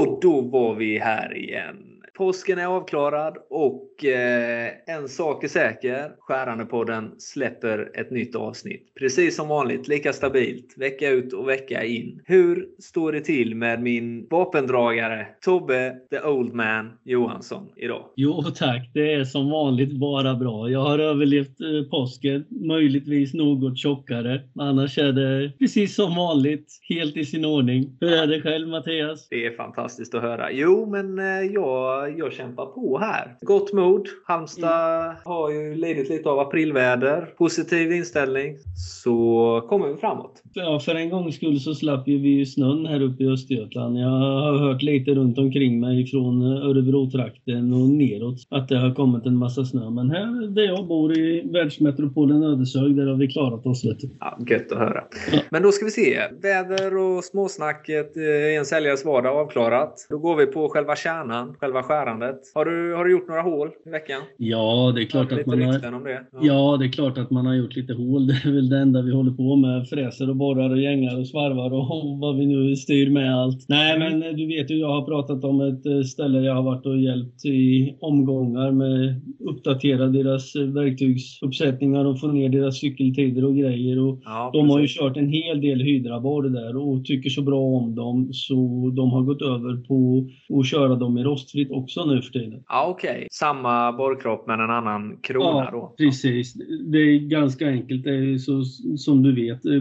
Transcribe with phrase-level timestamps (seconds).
[0.00, 1.83] Och då var vi här igen.
[2.16, 6.10] Påsken är avklarad och eh, en sak är säker.
[6.18, 8.94] Skärandepodden släpper ett nytt avsnitt.
[8.98, 10.74] Precis som vanligt, lika stabilt.
[10.76, 12.20] Vecka ut och vecka in.
[12.24, 18.04] Hur står det till med min vapendragare Tobbe the Old Man Johansson idag?
[18.16, 20.70] Jo tack, det är som vanligt bara bra.
[20.70, 24.40] Jag har överlevt eh, påsken, möjligtvis något tjockare.
[24.58, 27.96] Annars är det precis som vanligt, helt i sin ordning.
[28.00, 29.28] Hur är det själv Mattias?
[29.30, 30.52] Det är fantastiskt att höra.
[30.52, 33.36] Jo, men eh, jag jag kämpar på här.
[33.40, 34.08] Gott mod.
[34.24, 35.16] Halmstad mm.
[35.24, 37.28] har ju lidit lite av aprilväder.
[37.38, 38.56] Positiv inställning.
[39.02, 40.42] Så kommer vi framåt.
[40.52, 43.98] Ja, för en gångs skull så slapp ju vi ju snön här uppe i Östergötland.
[43.98, 49.26] Jag har hört lite runt omkring mig från Örebro-trakten och neråt att det har kommit
[49.26, 49.90] en massa snö.
[49.90, 53.84] Men här där jag bor i världsmetropolen Ödeshög, där har vi klarat oss.
[53.84, 54.10] Vet du.
[54.20, 55.04] Ja, gött att höra.
[55.32, 55.38] Ja.
[55.50, 56.20] Men då ska vi se.
[56.42, 60.06] Väder och småsnacket i en säljares vardag avklarat.
[60.10, 62.40] Då går vi på själva kärnan, själva skärandet.
[62.54, 64.22] Har du, har du gjort några hål i veckan?
[64.36, 66.04] Ja, det är klart att man har...
[66.04, 66.26] Det.
[66.32, 66.38] Ja.
[66.42, 66.76] ja.
[66.76, 68.26] det är klart att man har gjort lite hål.
[68.44, 69.88] Det är väl det enda vi håller på med.
[69.88, 73.64] Fräser och borrar och gängar och svarvar och vad vi nu styr med allt.
[73.68, 74.18] Nej, mm.
[74.18, 76.98] men du vet ju, jag har pratat om ett eh, ställe jag har varit och
[76.98, 83.98] hjälpt i omgångar med uppdatera deras verktygsuppsättningar och få ner deras cykeltider och grejer.
[83.98, 87.60] Och ja, de har ju kört en hel del hydraborr där och tycker så bra
[87.60, 88.54] om dem så
[88.96, 90.28] de har gått över på
[90.58, 92.64] att köra dem i rostfritt också nu för tiden.
[92.68, 93.28] Ja, Okej, okay.
[93.30, 95.94] samma borrkropp men en annan krona ja, då?
[95.98, 96.54] precis.
[96.92, 98.04] Det är ganska enkelt.
[98.04, 98.64] Det är så,
[98.98, 99.72] som du vet, eh,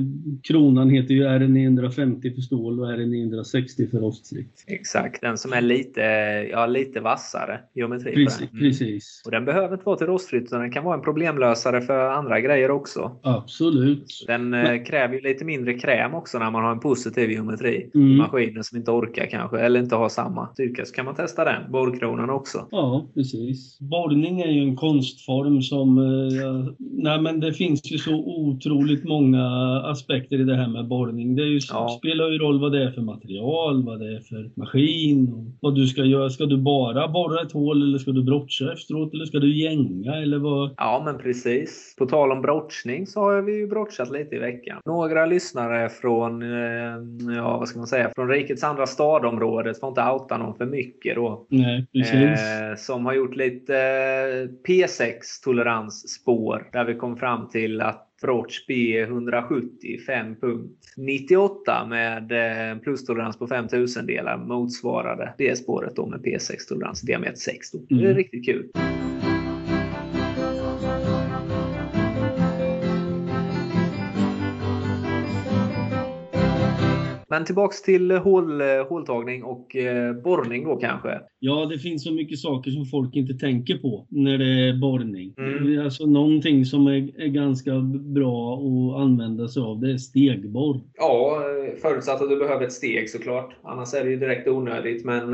[0.44, 4.64] kronan heter ju RN950 för stål och RN960 för rostfritt.
[4.68, 6.02] Exakt, den som är lite,
[6.52, 8.52] ja, lite vassare geometri precis.
[8.52, 8.60] Mm.
[8.60, 9.22] Precis.
[9.26, 12.40] Och den behöver inte vara till rostfritt utan den kan vara en problemlösare för andra
[12.40, 13.12] grejer också.
[13.24, 14.24] Absolut.
[14.28, 14.66] Den men...
[14.66, 17.90] Eh, kräver ju lite mindre kräm också när man har en positiv geometri.
[17.94, 18.18] Mm.
[18.18, 21.72] Maskinen som inte orkar kanske eller inte har samma styrka så kan man testa den,
[21.94, 22.68] borrkronan också.
[22.72, 23.80] Ja, precis.
[23.80, 25.98] Borrning är ju en konstform som...
[25.98, 29.46] Eh, nej, men det finns ju så otroligt många
[29.86, 31.36] aspekter i det här med borrning.
[31.36, 31.98] Det ju, ja.
[32.00, 35.76] spelar ju roll vad det är för material, vad det är för maskin, och vad
[35.76, 36.30] du ska göra.
[36.30, 40.16] Ska du bara borra ett hål eller ska du brotcha efteråt eller ska du gänga
[40.16, 40.74] eller vad?
[40.78, 41.96] Ja, men precis.
[41.98, 44.82] På tal om brotchning så har vi ju brotchat lite i veckan.
[44.86, 50.02] Några lyssnare från, eh, ja vad ska man säga, från rikets andra stadområde, får inte
[50.02, 51.46] outa någon för mycket då.
[51.50, 51.83] Nej.
[51.94, 53.74] Eh, som har gjort lite
[54.68, 62.32] P6-toleransspår där vi kom fram till att Brotch B170 5.98 med
[62.72, 67.72] en plustolerans på 5000 delar motsvarade det spåret då med P6-tolerans diameter 6.
[67.72, 67.80] Då.
[67.90, 68.16] Det är mm.
[68.16, 68.72] riktigt kul.
[77.34, 81.20] Men tillbaks till hål, håltagning och eh, borrning då kanske.
[81.40, 85.34] Ja, det finns så mycket saker som folk inte tänker på när det är borrning.
[85.38, 85.84] Mm.
[85.84, 87.72] Alltså någonting som är, är, ganska
[88.16, 90.82] bra att använda sig av, det är stegborr.
[90.94, 91.42] Ja,
[91.82, 93.54] förutsatt att du behöver ett steg såklart.
[93.64, 95.06] Annars är det ju direkt onödigt.
[95.06, 95.24] Men,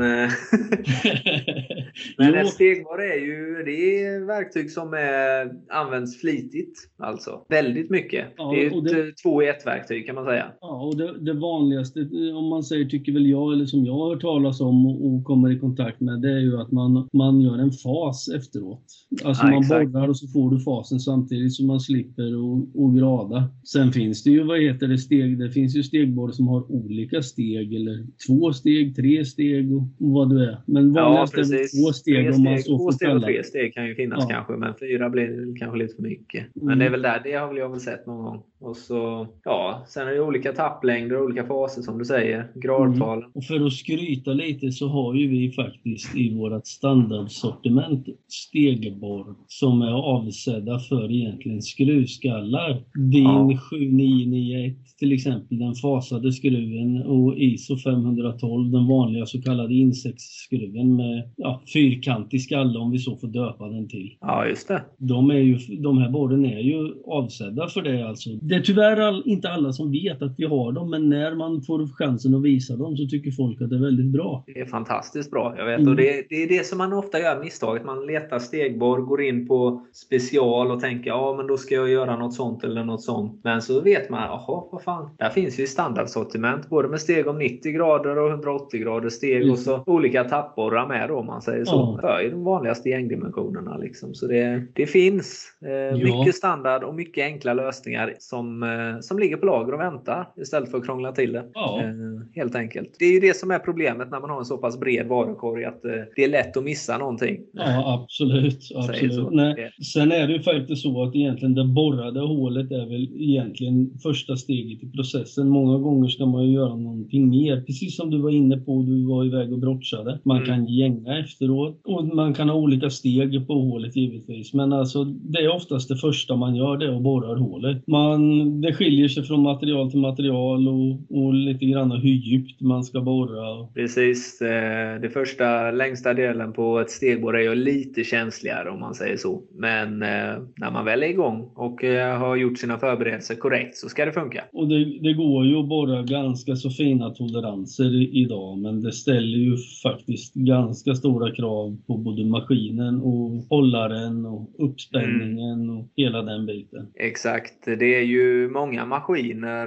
[2.18, 6.78] eh, men ett stegborr är ju det är verktyg som är, används flitigt.
[6.98, 8.26] Alltså väldigt mycket.
[8.36, 10.52] Ja, det är ett det, två i ett verktyg kan man säga.
[10.60, 13.92] Ja, och det, det vanligaste vanligaste, om man säger tycker väl jag, eller som jag
[13.92, 17.08] har hört talas om och, och kommer i kontakt med, det är ju att man,
[17.12, 18.84] man gör en fas efteråt.
[19.24, 19.90] Alltså ja, man exakt.
[19.90, 23.50] borrar och så får du fasen samtidigt som man slipper och, grada.
[23.64, 27.22] Sen finns det ju, vad heter det, steg, det finns ju stegborrar som har olika
[27.22, 30.62] steg eller två steg, tre steg och, och vad du är.
[30.66, 31.44] Men vanligast ja,
[31.80, 34.34] två steg, om man så Två steg och tre steg kan ju finnas ja.
[34.34, 36.46] kanske, men fyra blir kanske lite för mycket.
[36.54, 36.78] Men mm.
[36.78, 38.42] det är väl där, det har väl jag väl sett någon gång.
[38.60, 42.48] Och så, ja, sen är det olika tapplängder och olika faser som du säger.
[42.54, 43.24] Gradtalen.
[43.24, 43.30] Mm.
[43.34, 49.82] Och för att skryta lite så har ju vi faktiskt i vårt standardsortiment stegborr som
[49.82, 52.82] är avsedda för egentligen skruvskallar.
[52.94, 53.58] DIN ja.
[53.70, 61.30] 7991 till exempel, den fasade skruven och ISO 512, den vanliga så kallade insektsskruven med
[61.36, 64.16] ja, fyrkantig skalle om vi så får döpa den till.
[64.20, 64.82] Ja, just det.
[64.96, 68.96] De, är ju, de här borren är ju avsedda för det alltså det är tyvärr
[68.96, 72.42] all, inte alla som vet att vi har dem, men när man får chansen att
[72.42, 74.44] visa dem så tycker folk att det är väldigt bra.
[74.46, 75.54] Det är fantastiskt bra.
[75.58, 75.78] Jag vet.
[75.78, 75.90] Mm.
[75.90, 77.84] Och det, det, är det som man ofta gör misstaget.
[77.84, 82.16] Man letar stegborr, går in på special och tänker ja men då ska jag göra
[82.16, 83.40] något sånt eller något sånt.
[83.44, 85.10] Men så vet man, jaha vad fan.
[85.18, 89.50] Där finns ju standardsortiment både med steg om 90 grader och 180 grader steg mm.
[89.50, 91.98] och så olika tappborrar med då om man säger säger så.
[92.02, 92.08] Ja.
[92.08, 93.76] För de vanligaste gängdimensionerna.
[93.76, 94.14] Liksom.
[94.14, 95.96] Så det, det finns eh, ja.
[95.96, 100.70] mycket standard och mycket enkla lösningar som, eh, som ligger på lager och väntar istället
[100.70, 101.44] för att krångla till det.
[101.54, 101.80] Ja.
[101.80, 102.96] Eh, helt enkelt.
[102.98, 105.64] Det är ju det som är problemet när man har en så pass bred varukorg
[105.64, 107.40] att eh, det är lätt att missa någonting.
[107.52, 108.68] Ja, absolut.
[108.74, 109.32] absolut.
[109.32, 109.72] Nej.
[109.92, 114.36] Sen är det ju faktiskt så att egentligen det borrade hålet är väl egentligen första
[114.36, 115.48] steget i processen.
[115.48, 117.60] Många gånger ska man ju göra någonting mer.
[117.60, 120.18] Precis som du var inne på, du var iväg och brottsade.
[120.24, 120.48] Man mm.
[120.48, 121.18] kan gänga
[121.50, 124.54] efteråt och man kan ha olika steg på hålet givetvis.
[124.54, 127.86] Men alltså det är oftast det första man gör, det är att borra hålet.
[127.86, 132.84] Man, det skiljer sig från material till material och, och lite grann hur djupt man
[132.84, 133.66] ska borra.
[133.74, 134.42] Precis.
[134.42, 139.16] Eh, det första, längsta delen på ett stegborr är ju lite känsligare om man säger
[139.16, 139.42] så.
[139.58, 143.88] Men eh, när man väl är igång och eh, har gjort sina förberedelser korrekt så
[143.88, 144.44] ska det funka.
[144.52, 149.38] Och det, det går ju att borra ganska så fina toleranser idag men det ställer
[149.38, 155.78] ju faktiskt ganska stora krav på både maskinen och hållaren och uppspänningen mm.
[155.78, 156.86] och hela den biten.
[156.94, 157.64] Exakt.
[157.64, 159.66] Det är ju många maskiner,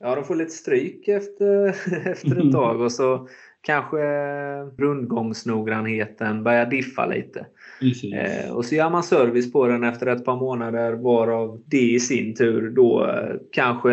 [0.00, 1.68] ja de får lite stryk efter,
[2.10, 3.28] efter ett tag och så
[3.60, 3.98] kanske
[4.78, 7.46] rundgångsnoggrannheten börjar diffa lite.
[7.80, 12.00] Eh, och så gör man service på den efter ett par månader varav det i
[12.00, 13.90] sin tur då eh, kanske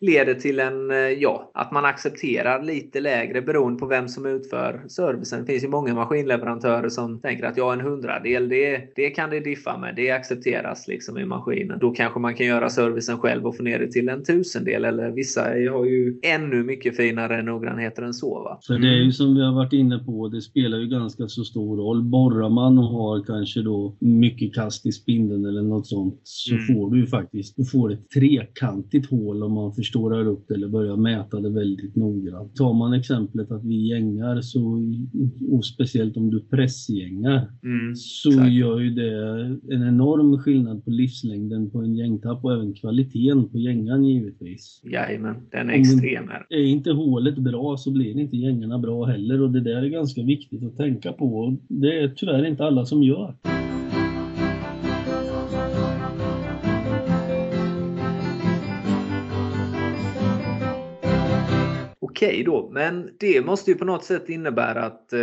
[0.00, 4.82] leder till en, eh, ja, att man accepterar lite lägre beroende på vem som utför
[4.88, 5.40] servicen.
[5.40, 9.40] Det finns ju många maskinleverantörer som tänker att ja, en hundradel, det, det kan det
[9.40, 9.94] diffa med.
[9.96, 11.78] Det accepteras liksom i maskinen.
[11.78, 14.84] Då kanske man kan göra servicen själv och få ner det till en tusendel.
[14.84, 15.42] Eller vissa
[15.72, 18.42] har ju ännu mycket finare noggrannheter än så.
[18.42, 18.58] Va?
[18.60, 21.44] Så det är ju som vi har varit inne på, det spelar ju ganska så
[21.44, 22.02] stor roll.
[22.02, 26.66] Borrar man och har kanske då mycket kast i spindeln eller något sånt så mm.
[26.66, 30.68] får du ju faktiskt du får ett trekantigt hål om man förstorar upp det eller
[30.68, 32.56] börjar mäta det väldigt noggrant.
[32.56, 34.82] Tar man exemplet att vi gängar så,
[35.50, 38.52] och speciellt om du pressgängar, mm, så exakt.
[38.52, 39.40] gör ju det
[39.74, 44.80] en enorm skillnad på livslängden på en gängtapp och även kvaliteten på gängan givetvis.
[44.84, 46.46] Jajamän, den är extrem här.
[46.50, 50.22] Är inte hålet bra så blir inte gängarna bra heller och det där är ganska
[50.22, 51.56] viktigt att tänka på.
[51.68, 53.34] Det är tyvärr inte alla som gör gör.
[62.20, 65.20] Okej då, men det måste ju på något sätt innebära att eh,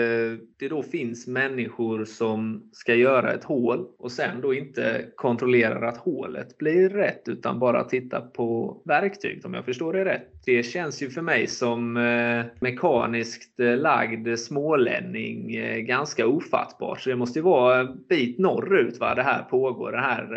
[0.59, 5.97] det då finns människor som ska göra ett hål och sen då inte kontrollerar att
[5.97, 11.03] hålet blir rätt utan bara tittar på verktyg om jag förstår det rätt det känns
[11.03, 17.01] ju för mig som eh, mekaniskt eh, lagd smålänning eh, ganska ofattbart.
[17.01, 19.91] Så det måste ju vara en bit norrut va, det här pågår.
[19.91, 20.27] Den här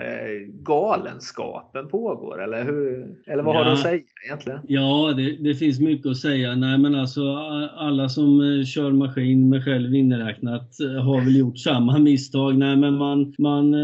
[0.62, 2.42] galenskapen pågår.
[2.42, 3.58] Eller, hur, eller vad ja.
[3.58, 4.58] har du att säga egentligen?
[4.68, 6.54] Ja, det, det, finns mycket att säga.
[6.54, 7.36] Nej, men alltså,
[7.76, 12.58] alla som kör maskin, med själv inräknat, har väl gjort samma misstag.
[12.58, 13.74] Nej, men man, man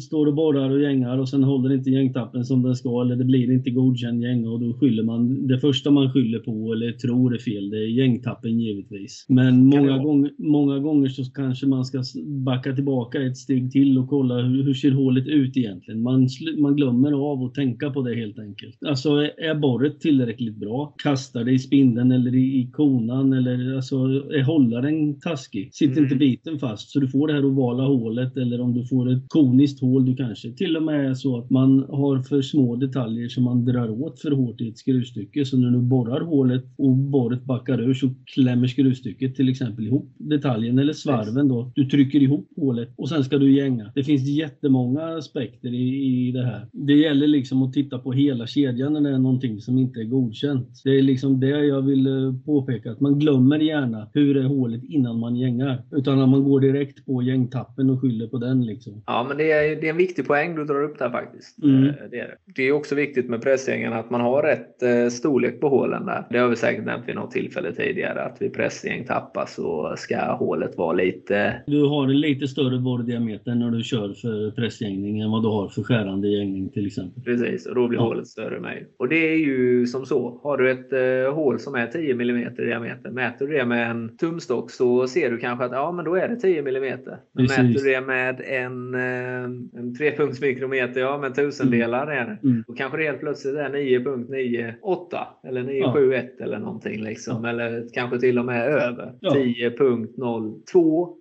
[0.00, 3.24] står och borrar och gängar och sen håller inte gängtappen som den ska eller det
[3.24, 7.34] blir inte godkänd gänga och då skyller man det första man skyller på eller tror
[7.34, 9.26] är fel, det är gängtappen givetvis.
[9.28, 14.08] Men många, gång, många gånger så kanske man ska backa tillbaka ett steg till och
[14.08, 16.02] kolla hur, hur ser hålet ut egentligen.
[16.02, 16.28] Man,
[16.58, 18.84] man glömmer av att tänka på det helt enkelt.
[18.86, 20.94] Alltså är borret tillräckligt bra?
[21.02, 23.96] Kastar det i spindeln eller i konan eller alltså
[24.32, 25.74] är hållaren taskig?
[25.74, 26.04] Sitter mm.
[26.04, 29.24] inte biten fast så du får det här ovala hålet eller om du får ett
[29.28, 33.28] koniskt hål du kanske till och med är så att man har för små detaljer
[33.28, 36.90] som man drar åt för hårt i ett skruvstycke så när du borrar hålet och
[36.90, 41.72] borret backar ur så klämmer skruvstycket till exempel ihop detaljen eller svarven då.
[41.74, 43.92] Du trycker ihop hålet och sen ska du gänga.
[43.94, 46.66] Det finns jättemånga aspekter i, i det här.
[46.72, 50.04] Det gäller liksom att titta på hela kedjan när det är någonting som inte är
[50.04, 50.80] godkänt.
[50.84, 54.84] Det är liksom det jag vill eh, påpeka, att man glömmer gärna hur är hålet
[54.84, 55.82] innan man gängar.
[55.92, 58.66] Utan att man går direkt på gängtappen och skyller på den.
[58.66, 59.02] Liksom.
[59.06, 61.62] Ja, men det är, det är en viktig poäng du drar upp där faktiskt.
[61.62, 61.84] Mm.
[61.84, 62.68] Eh, det, är det.
[62.68, 66.24] är också viktigt med pressgängarna att man har rätt eh, storlek på hålen där.
[66.30, 70.32] Det har vi säkert nämnt vid något tillfälle tidigare att vid pressgäng tappas så ska
[70.32, 71.62] hålet vara lite...
[71.66, 75.68] Du har en lite större borrdiameter när du kör för pressgängning än vad du har
[75.68, 77.22] för skärande gängning till exempel.
[77.22, 78.04] Precis, och då blir ja.
[78.04, 78.84] hålet större med.
[78.98, 80.40] Och det är ju som så.
[80.42, 83.90] Har du ett uh, hål som är 10 mm i diameter, mäter du det med
[83.90, 86.72] en tumstock så ser du kanske att ja, men då är det 10 mm.
[86.72, 87.58] Men Precis.
[87.58, 92.18] mäter du det med en, uh, en trepunktsmikrometer, ja men tusendelar mm.
[92.18, 92.48] är det.
[92.48, 92.64] Mm.
[92.66, 96.44] Då kanske det helt plötsligt är 9.98 eller 971 ja.
[96.44, 97.02] eller någonting.
[97.02, 97.44] Liksom.
[97.44, 97.50] Ja.
[97.50, 99.12] Eller kanske till och med över.
[99.20, 99.34] Ja.
[99.34, 101.14] 10.021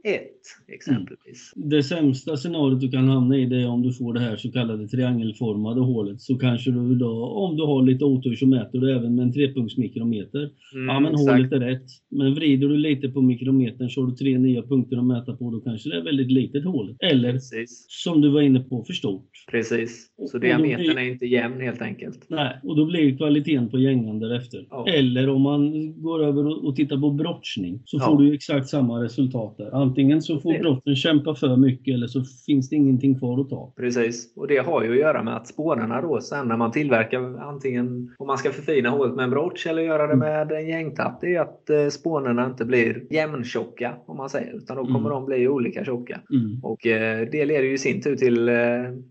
[0.67, 1.53] exempelvis.
[1.55, 1.69] Mm.
[1.69, 4.51] Det sämsta scenariot du kan hamna i det är om du får det här så
[4.51, 6.21] kallade triangelformade hålet.
[6.21, 9.33] Så kanske du då, om du har lite otur så mäter du även med en
[9.33, 10.39] trepunktsmikrometer.
[10.73, 11.31] Mm, ja, men exakt.
[11.31, 11.85] hålet är rätt.
[12.09, 15.51] Men vrider du lite på mikrometern så har du tre nya punkter att mäta på.
[15.51, 16.95] Då kanske det är väldigt litet hål.
[16.99, 17.85] Eller Precis.
[17.89, 19.29] som du var inne på, för stort.
[19.51, 20.07] Precis.
[20.31, 20.97] Så diametern blir...
[20.97, 22.25] är inte jämn helt enkelt.
[22.27, 24.67] Nej, och då blir kvaliteten på gängan därefter.
[24.69, 24.87] Ja.
[24.87, 28.05] Eller om man går över och tittar på brottsning så ja.
[28.05, 29.75] får du exakt samma resultat där.
[29.81, 33.73] Antingen så får brotten kämpa för mycket eller så finns det ingenting kvar att ta.
[33.77, 34.33] Precis.
[34.35, 38.15] Och det har ju att göra med att spårarna då sen när man tillverkar antingen
[38.17, 40.19] om man ska förfina hålet med en brotch eller göra det mm.
[40.19, 41.21] med en gängtapp.
[41.21, 44.57] Det är att eh, spånerna inte blir jämntjocka om man säger.
[44.57, 45.11] Utan då kommer mm.
[45.11, 46.19] de bli olika tjocka.
[46.31, 46.59] Mm.
[46.63, 48.55] Och eh, det leder ju i sin tur till eh,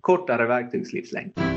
[0.00, 1.55] kortare verktygslivslängd.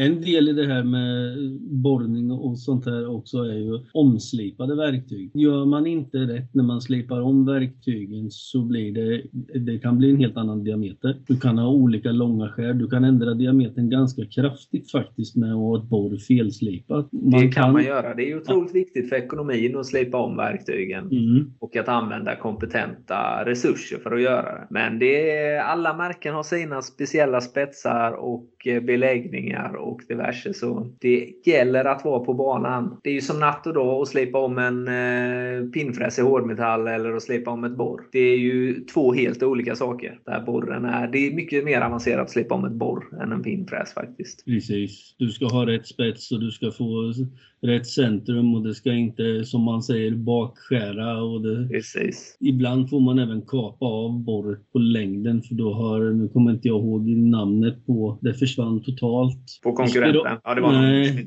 [0.00, 5.30] En del i det här med borrning och sånt här också är ju omslipade verktyg.
[5.34, 9.22] Gör man inte rätt när man slipar om verktygen så blir det,
[9.60, 11.16] det kan bli en helt annan diameter.
[11.26, 12.74] Du kan ha olika långa skär.
[12.74, 17.12] Du kan ändra diametern ganska kraftigt faktiskt med att ha ett borr felslipat.
[17.12, 18.14] Man det kan, kan, man göra.
[18.14, 18.80] Det är otroligt ja.
[18.80, 21.52] viktigt för ekonomin att slipa om verktygen mm.
[21.58, 24.66] och att använda kompetenta resurser för att göra det.
[24.70, 28.46] Men det är, alla märken har sina speciella spetsar och
[28.82, 30.54] beläggningar och diverse.
[30.54, 33.00] Så det gäller att vara på banan.
[33.02, 36.88] Det är ju som natt och dag att slipa om en eh, pinnfräs i hårdmetall
[36.88, 38.02] eller att slipa om ett borr.
[38.12, 40.18] Det är ju två helt olika saker.
[40.26, 43.42] Där borren är, det är mycket mer avancerat att slipa om ett borr än en
[43.42, 44.44] pinnfräs faktiskt.
[44.44, 45.14] Precis.
[45.18, 47.12] Du ska ha rätt spets och du ska få
[47.62, 51.22] rätt centrum och det ska inte, som man säger, bakskära.
[51.22, 52.36] Och det, Precis.
[52.40, 56.68] Ibland får man även kapa av borret på längden för då har, nu kommer inte
[56.68, 59.60] jag ihåg namnet på, det försvann totalt.
[59.62, 60.38] På konkurrenten?
[60.44, 61.26] Ja, det var Nej,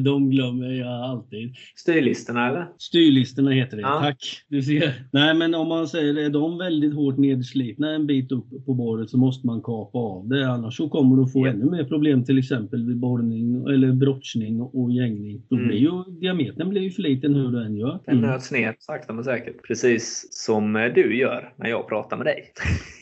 [0.00, 1.54] de glömmer jag alltid.
[1.76, 2.66] Styrlistorna eller?
[2.78, 4.00] Styrlistorna heter det, ja.
[4.00, 4.44] tack.
[4.48, 4.92] Du ser.
[5.12, 9.10] Nej, men om man säger, är de väldigt hårt nedslitna en bit upp på borret
[9.10, 10.48] så måste man kapa av det.
[10.48, 11.52] Annars så kommer du få ja.
[11.52, 15.42] ännu mer problem till exempel vid borrning eller brottsning och gängning.
[15.48, 15.82] Då blir mm.
[15.82, 18.00] ju diametern blir ju för liten hur du än gör.
[18.06, 18.30] Den mm.
[18.30, 19.62] nöts ner sakta men säkert.
[19.66, 22.52] Precis som du gör när jag pratar med dig.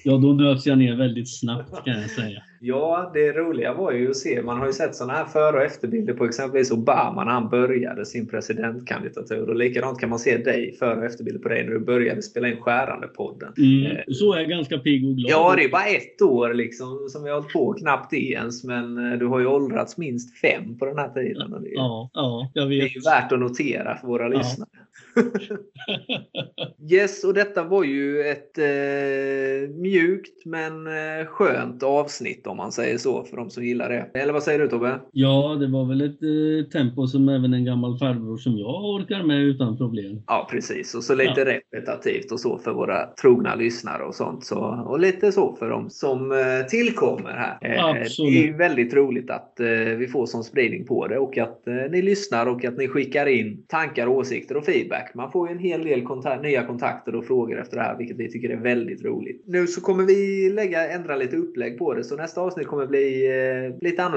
[0.04, 2.42] Ja, då nöts jag ner väldigt snabbt kan jag säga.
[2.64, 4.31] Ja, det roliga var ju att se.
[4.42, 8.06] Man har ju sett sådana här före och efterbilder på exempelvis Obama när han började
[8.06, 9.48] sin presidentkandidatur.
[9.48, 12.48] Och likadant kan man se dig före och efterbilder på dig när du började spela
[12.48, 13.52] in Skärande-podden.
[13.58, 15.30] Mm, eh, så är jag ganska pigg och glad.
[15.30, 17.72] Ja, det är bara ett år liksom som vi har hållit på.
[17.72, 18.64] Knappt det ens.
[18.64, 21.50] Men eh, du har ju åldrats minst fem på den här tiden.
[21.50, 22.80] Det är, ja, ja, jag vet.
[22.80, 24.38] Det är ju värt att notera för våra ja.
[24.38, 24.68] lyssnare.
[26.90, 32.98] yes, och detta var ju ett eh, mjukt men eh, skönt avsnitt om man säger
[32.98, 34.10] så för de som gillar det.
[34.22, 35.00] Eller vad säger du Tobbe?
[35.12, 39.22] Ja, det var väl ett eh, tempo som även en gammal farbror som jag orkar
[39.22, 40.22] med utan problem.
[40.26, 40.94] Ja, precis.
[40.94, 41.44] Och så lite ja.
[41.44, 44.44] repetitivt och så för våra trogna lyssnare och sånt.
[44.44, 47.58] Så, och lite så för de som eh, tillkommer här.
[47.60, 48.32] Eh, Absolut.
[48.32, 49.66] Det är väldigt roligt att eh,
[49.98, 53.64] vi får sån spridning på det och att ni lyssnar och att ni skickar in
[53.68, 55.14] tankar, åsikter och feedback feedback.
[55.14, 58.16] Man får ju en hel del kontakt, nya kontakter och frågor efter det här, vilket
[58.16, 59.42] vi tycker är väldigt roligt.
[59.46, 63.26] Nu så kommer vi lägga, ändra lite upplägg på det, så nästa avsnitt kommer bli
[63.26, 64.11] eh, lite annorlunda,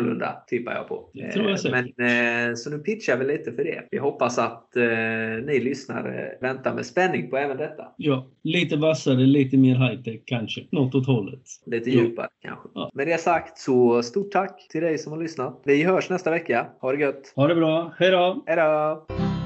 [0.47, 1.09] tippar jag på.
[1.13, 1.97] Det tror jag säkert.
[1.97, 3.87] Men, eh, så nu pitchar vi lite för det.
[3.91, 4.83] Vi hoppas att eh,
[5.45, 7.83] ni lyssnare väntar med spänning på även detta.
[7.97, 10.61] Ja, lite vassare, lite mer high-tech kanske.
[10.71, 11.41] Något åt hållet.
[11.65, 12.49] Lite djupare ja.
[12.49, 12.69] kanske.
[12.73, 12.91] Ja.
[12.93, 15.61] Med det sagt så stort tack till dig som har lyssnat.
[15.65, 16.67] Vi hörs nästa vecka.
[16.81, 17.33] Ha det gött!
[17.35, 17.93] Ha det bra!
[17.99, 18.43] Hej då!
[18.47, 19.44] Hej då!